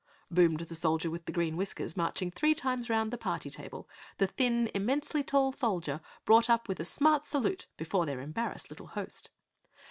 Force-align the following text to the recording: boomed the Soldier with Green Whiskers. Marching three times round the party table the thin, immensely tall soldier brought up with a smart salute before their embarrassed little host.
boomed 0.31 0.61
the 0.61 0.73
Soldier 0.73 1.11
with 1.11 1.25
Green 1.31 1.55
Whiskers. 1.55 1.95
Marching 1.95 2.31
three 2.31 2.55
times 2.55 2.89
round 2.89 3.11
the 3.11 3.19
party 3.19 3.51
table 3.51 3.87
the 4.17 4.25
thin, 4.25 4.71
immensely 4.73 5.21
tall 5.21 5.51
soldier 5.51 6.01
brought 6.25 6.49
up 6.49 6.67
with 6.67 6.79
a 6.79 6.85
smart 6.85 7.23
salute 7.23 7.67
before 7.77 8.07
their 8.07 8.19
embarrassed 8.19 8.71
little 8.71 8.87
host. 8.87 9.29